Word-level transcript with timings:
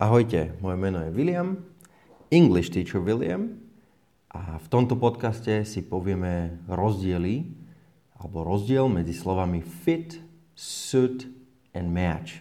Ahojte, 0.00 0.56
moje 0.64 0.80
meno 0.80 1.04
je 1.04 1.12
William, 1.12 1.60
English 2.32 2.72
teacher 2.72 3.04
William 3.04 3.60
a 4.32 4.56
v 4.56 4.66
tomto 4.72 4.96
podcaste 4.96 5.60
si 5.68 5.84
povieme 5.84 6.64
rozdiely 6.72 7.44
alebo 8.16 8.40
rozdiel 8.40 8.88
medzi 8.88 9.12
slovami 9.12 9.60
fit, 9.60 10.16
suit 10.56 11.28
and 11.76 11.92
match. 11.92 12.40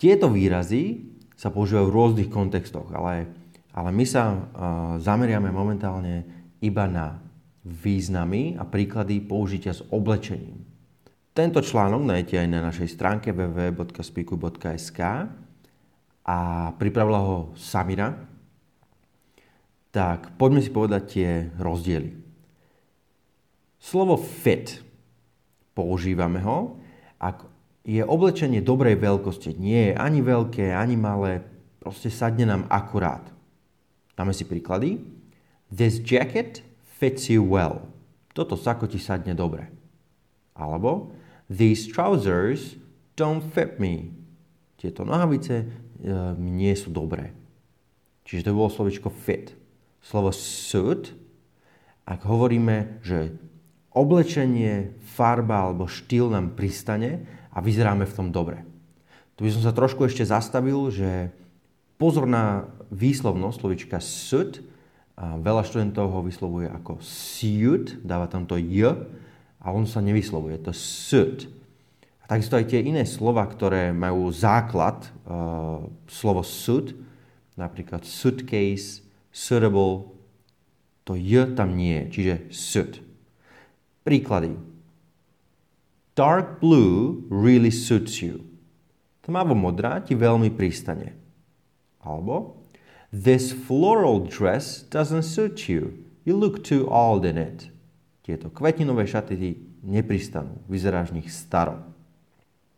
Tieto 0.00 0.32
výrazy 0.32 1.12
sa 1.36 1.52
používajú 1.52 1.84
v 1.84 1.96
rôznych 2.00 2.32
kontextoch, 2.32 2.88
ale, 2.96 3.28
ale 3.76 3.92
my 3.92 4.08
sa 4.08 4.32
uh, 4.32 4.40
zameriame 4.96 5.52
momentálne 5.52 6.24
iba 6.64 6.88
na 6.88 7.20
významy 7.68 8.56
a 8.56 8.64
príklady 8.64 9.20
použitia 9.20 9.76
s 9.76 9.84
oblečením. 9.92 10.56
Tento 11.36 11.60
článok 11.60 12.00
nájdete 12.00 12.40
aj 12.40 12.48
na 12.48 12.64
našej 12.64 12.88
stránke 12.88 13.36
www.spiku.sk 13.36 15.00
a 16.22 16.70
pripravila 16.78 17.20
ho 17.20 17.36
Samira, 17.58 18.14
tak 19.92 20.32
poďme 20.40 20.60
si 20.64 20.70
povedať 20.72 21.02
tie 21.04 21.30
rozdiely. 21.60 22.16
Slovo 23.82 24.16
fit, 24.16 24.80
používame 25.74 26.40
ho, 26.40 26.78
ak 27.18 27.44
je 27.82 28.00
oblečenie 28.00 28.62
dobrej 28.62 28.94
veľkosti. 28.96 29.58
Nie 29.58 29.92
je 29.92 29.94
ani 29.98 30.22
veľké, 30.22 30.70
ani 30.70 30.94
malé, 30.94 31.42
proste 31.82 32.08
sadne 32.08 32.46
nám 32.46 32.64
akurát. 32.70 33.26
Dáme 34.14 34.30
si 34.30 34.46
príklady. 34.46 35.02
This 35.66 35.98
jacket 35.98 36.62
fits 36.96 37.26
you 37.26 37.42
well. 37.42 37.90
Toto 38.32 38.54
sako 38.54 38.86
ti 38.86 39.02
sadne 39.02 39.34
dobre. 39.34 39.66
Alebo 40.54 41.10
These 41.52 41.92
trousers 41.92 42.80
don't 43.16 43.44
fit 43.44 43.76
me. 43.76 44.08
Tieto 44.80 45.04
nohavice 45.04 45.68
nie 46.38 46.74
sú 46.74 46.90
dobré. 46.90 47.30
Čiže 48.26 48.50
to 48.50 48.58
bolo 48.58 48.70
slovičko 48.70 49.10
fit. 49.10 49.54
Slovo 50.02 50.34
suit, 50.34 51.14
ak 52.02 52.26
hovoríme, 52.26 52.98
že 53.06 53.38
oblečenie, 53.94 54.98
farba 55.14 55.70
alebo 55.70 55.86
štýl 55.86 56.32
nám 56.32 56.58
pristane 56.58 57.22
a 57.54 57.62
vyzeráme 57.62 58.02
v 58.08 58.16
tom 58.16 58.28
dobre. 58.34 58.66
Tu 59.38 59.46
by 59.46 59.50
som 59.54 59.62
sa 59.62 59.70
trošku 59.70 60.02
ešte 60.06 60.26
zastavil, 60.26 60.90
že 60.90 61.30
pozor 62.02 62.26
na 62.26 62.66
výslovnosť 62.90 63.56
slovička 63.62 63.98
suit. 64.02 64.64
A 65.12 65.36
veľa 65.38 65.62
študentov 65.62 66.08
ho 66.08 66.20
vyslovuje 66.24 66.66
ako 66.72 66.98
suit, 67.04 68.00
dáva 68.00 68.26
tam 68.26 68.48
to 68.48 68.56
j 68.56 68.96
a 69.60 69.66
on 69.70 69.84
sa 69.86 70.00
nevyslovuje, 70.00 70.56
to 70.64 70.72
suit. 70.72 71.46
Takisto 72.32 72.56
aj 72.56 72.64
tie 72.64 72.80
iné 72.80 73.04
slova, 73.04 73.44
ktoré 73.44 73.92
majú 73.92 74.32
základ, 74.32 75.04
uh, 75.28 75.84
slovo 76.08 76.40
suit, 76.40 76.96
napríklad 77.60 78.08
suitcase, 78.08 79.04
suitable, 79.28 80.16
to 81.04 81.12
j 81.12 81.52
tam 81.52 81.76
nie 81.76 81.92
je, 81.92 82.04
čiže 82.08 82.34
suit. 82.48 82.92
Príklady. 84.00 84.56
Dark 86.16 86.56
blue 86.56 87.28
really 87.28 87.68
suits 87.68 88.24
you. 88.24 88.48
Tmavo 89.20 89.52
modrá 89.52 90.00
ti 90.00 90.16
veľmi 90.16 90.48
pristane. 90.56 91.12
Alebo 92.00 92.64
This 93.12 93.52
floral 93.52 94.24
dress 94.24 94.80
doesn't 94.88 95.28
suit 95.28 95.68
you. 95.68 96.00
You 96.24 96.40
look 96.40 96.64
too 96.64 96.88
old 96.88 97.28
in 97.28 97.36
it. 97.36 97.68
Tieto 98.24 98.48
kvetinové 98.48 99.04
šaty 99.04 99.36
ti 99.36 99.50
nepristanú. 99.84 100.64
Vyzeráš 100.64 101.12
v 101.12 101.20
nich 101.20 101.28
staro. 101.28 101.91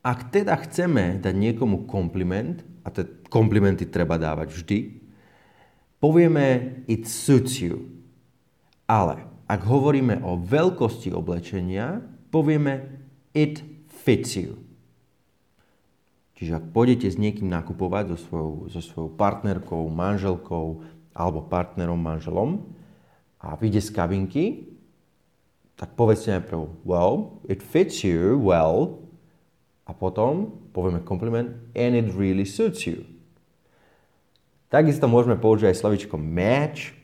Ak 0.00 0.32
teda 0.32 0.56
chceme 0.56 1.20
dať 1.20 1.34
niekomu 1.36 1.84
kompliment, 1.84 2.64
a 2.80 2.88
te 2.88 3.04
komplimenty 3.28 3.84
treba 3.84 4.16
dávať 4.16 4.48
vždy, 4.48 4.78
povieme 6.00 6.80
it 6.88 7.04
suits 7.04 7.60
you. 7.60 7.92
Ale 8.88 9.28
ak 9.44 9.60
hovoríme 9.66 10.24
o 10.24 10.40
veľkosti 10.40 11.12
oblečenia, 11.12 12.00
povieme 12.32 13.02
it 13.36 13.60
fits 13.86 14.40
you. 14.40 14.56
Čiže 16.40 16.56
ak 16.56 16.64
pôjdete 16.72 17.04
s 17.04 17.20
niekým 17.20 17.52
nakupovať 17.52 18.16
so 18.16 18.18
svojou, 18.24 18.52
so 18.72 18.80
svojou 18.80 19.10
partnerkou, 19.12 19.84
manželkou 19.92 20.80
alebo 21.12 21.44
partnerom, 21.44 22.00
manželom 22.00 22.64
a 23.36 23.60
vyjde 23.60 23.84
z 23.84 23.90
kabinky, 23.92 24.44
tak 25.76 25.92
povedzte 25.92 26.32
najprv, 26.40 26.64
well, 26.88 27.44
it 27.44 27.60
fits 27.60 28.00
you 28.00 28.40
well, 28.40 29.04
a 29.90 29.92
potom 29.92 30.54
povieme 30.70 31.02
kompliment 31.02 31.50
and 31.74 31.98
it 31.98 32.14
really 32.14 32.46
suits 32.46 32.86
you. 32.86 33.02
Takisto 34.70 35.10
môžeme 35.10 35.34
použiť 35.34 35.74
aj 35.74 35.80
slovičko 35.82 36.14
match, 36.14 36.94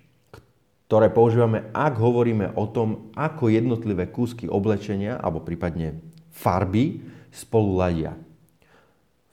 ktoré 0.86 1.10
používame, 1.10 1.66
ak 1.74 1.98
hovoríme 1.98 2.54
o 2.54 2.70
tom, 2.70 3.10
ako 3.18 3.50
jednotlivé 3.50 4.06
kúsky 4.06 4.46
oblečenia 4.46 5.18
alebo 5.18 5.42
prípadne 5.42 5.98
farby 6.30 7.02
spolu 7.34 7.74
ladia. 7.74 8.14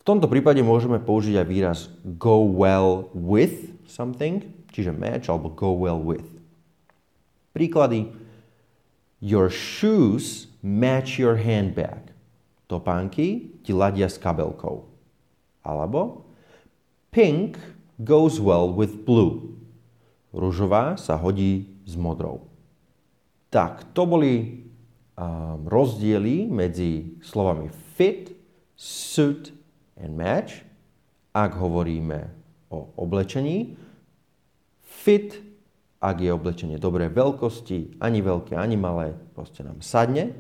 V 0.02 0.04
tomto 0.04 0.26
prípade 0.26 0.66
môžeme 0.66 0.98
použiť 0.98 1.46
aj 1.46 1.48
výraz 1.48 1.80
go 2.18 2.42
well 2.42 3.14
with 3.14 3.70
something, 3.86 4.42
čiže 4.74 4.90
match 4.90 5.30
alebo 5.30 5.54
go 5.54 5.70
well 5.78 6.02
with. 6.02 6.26
Príklady. 7.54 8.10
Your 9.24 9.48
shoes 9.48 10.52
match 10.60 11.16
your 11.16 11.40
handbag 11.40 12.13
topánky 12.68 13.60
ti 13.62 13.72
ladia 13.72 14.08
s 14.08 14.18
kabelkou. 14.18 14.88
Alebo 15.64 16.28
pink 17.14 17.56
goes 18.02 18.40
well 18.40 18.68
with 18.72 19.06
blue. 19.08 19.56
Ružová 20.34 20.98
sa 20.98 21.14
hodí 21.16 21.70
s 21.86 21.94
modrou. 21.94 22.50
Tak, 23.54 23.94
to 23.94 24.10
boli 24.10 24.66
um, 25.14 25.70
rozdiely 25.70 26.50
medzi 26.50 27.22
slovami 27.22 27.70
fit, 27.94 28.34
suit 28.74 29.54
and 29.94 30.18
match. 30.18 30.66
Ak 31.34 31.54
hovoríme 31.58 32.34
o 32.74 32.94
oblečení, 32.98 33.78
fit, 34.82 35.38
ak 36.02 36.18
je 36.22 36.30
oblečenie 36.34 36.78
dobrej 36.82 37.14
veľkosti, 37.14 37.98
ani 38.02 38.20
veľké, 38.26 38.58
ani 38.58 38.78
malé, 38.78 39.18
proste 39.38 39.62
nám 39.62 39.82
sadne. 39.86 40.34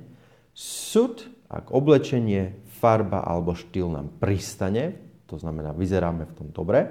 Suit, 0.53 1.25
ak 1.49 1.73
oblečenie, 1.73 2.61
farba 2.77 3.25
alebo 3.25 3.57
štýl 3.57 3.89
nám 3.89 4.13
pristane, 4.21 4.97
to 5.25 5.41
znamená, 5.41 5.73
vyzeráme 5.73 6.29
v 6.29 6.35
tom 6.37 6.47
dobre. 6.53 6.85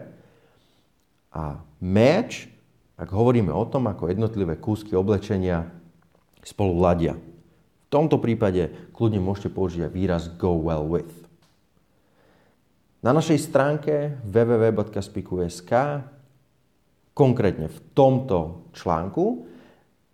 A 1.30 1.62
match, 1.78 2.50
ak 2.98 3.08
hovoríme 3.08 3.54
o 3.54 3.64
tom, 3.70 3.86
ako 3.86 4.10
jednotlivé 4.10 4.58
kúsky 4.58 4.98
oblečenia 4.98 5.70
spolu 6.42 6.82
ladia. 6.82 7.14
V 7.14 7.86
tomto 7.92 8.18
prípade 8.18 8.90
kľudne 8.96 9.22
môžete 9.22 9.52
použiť 9.52 9.86
výraz 9.92 10.32
go 10.34 10.58
well 10.58 10.88
with. 10.88 11.12
Na 13.02 13.10
našej 13.10 13.38
stránke 13.42 14.16
www.spiku.sk 14.26 15.72
konkrétne 17.12 17.68
v 17.68 17.78
tomto 17.92 18.70
článku 18.72 19.44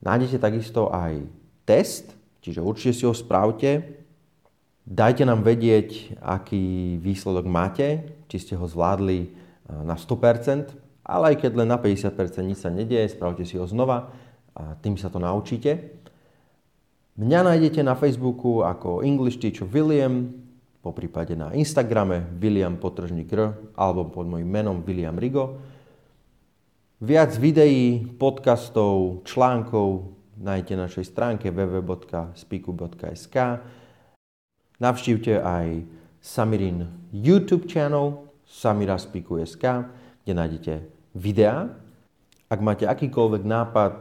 nájdete 0.02 0.42
takisto 0.42 0.90
aj 0.90 1.22
test, 1.68 2.17
čiže 2.40 2.60
určite 2.62 2.92
si 2.92 3.04
ho 3.04 3.14
spravte, 3.14 3.98
Dajte 4.88 5.28
nám 5.28 5.44
vedieť, 5.44 6.16
aký 6.16 6.96
výsledok 6.96 7.44
máte, 7.44 8.08
či 8.24 8.40
ste 8.40 8.56
ho 8.56 8.64
zvládli 8.64 9.20
e, 9.20 9.28
na 9.84 10.00
100%, 10.00 10.72
ale 11.04 11.24
aj 11.28 11.44
keď 11.44 11.52
len 11.60 11.68
na 11.68 11.76
50% 11.76 12.08
nič 12.40 12.64
sa 12.64 12.72
nedieje, 12.72 13.12
spravte 13.12 13.44
si 13.44 13.60
ho 13.60 13.68
znova 13.68 14.08
a 14.56 14.80
tým 14.80 14.96
sa 14.96 15.12
to 15.12 15.20
naučíte. 15.20 15.92
Mňa 17.20 17.52
nájdete 17.52 17.84
na 17.84 17.92
Facebooku 18.00 18.64
ako 18.64 19.04
English 19.04 19.36
Teacher 19.36 19.68
William, 19.68 20.32
po 20.80 20.96
prípade 20.96 21.36
na 21.36 21.52
Instagrame 21.52 22.24
William 22.40 22.80
Potržník 22.80 23.28
R 23.28 23.60
alebo 23.76 24.08
pod 24.08 24.24
mojim 24.24 24.48
menom 24.48 24.80
William 24.88 25.20
Rigo. 25.20 25.60
Viac 27.04 27.36
videí, 27.36 28.08
podcastov, 28.16 29.20
článkov 29.28 30.16
nájdete 30.38 30.72
na 30.78 30.86
našej 30.86 31.10
stránke 31.10 31.50
www.spiku.sk 31.50 33.36
Navštívte 34.78 35.42
aj 35.42 35.82
Samirin 36.22 36.86
YouTube 37.10 37.66
channel 37.66 38.30
samiraspiku.sk, 38.46 39.90
kde 40.22 40.32
nájdete 40.32 40.86
videá. 41.18 41.66
Ak 42.46 42.62
máte 42.62 42.86
akýkoľvek 42.86 43.42
nápad, 43.42 43.94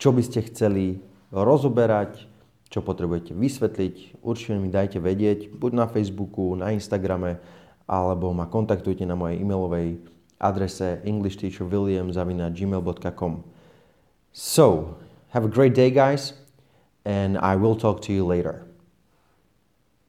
čo 0.00 0.08
by 0.10 0.22
ste 0.24 0.40
chceli 0.48 1.04
rozoberať, 1.30 2.26
čo 2.72 2.80
potrebujete 2.80 3.36
vysvetliť, 3.36 4.24
určite 4.24 4.56
mi 4.56 4.72
dajte 4.72 4.96
vedieť, 5.00 5.48
buď 5.52 5.72
na 5.76 5.86
Facebooku, 5.86 6.56
na 6.56 6.72
Instagrame, 6.72 7.36
alebo 7.84 8.32
ma 8.32 8.46
kontaktujte 8.48 9.04
na 9.04 9.12
mojej 9.16 9.40
e-mailovej 9.40 9.98
adrese 10.40 11.00
englishteacherwilliam.gmail.com 11.04 13.32
So, 14.32 14.96
have 15.30 15.44
a 15.44 15.48
great 15.48 15.74
day 15.74 15.90
guys, 15.90 16.32
and 17.04 17.38
I 17.38 17.56
will 17.56 17.76
talk 17.76 18.02
to 18.02 18.12
you 18.12 18.24
later. 18.24 18.67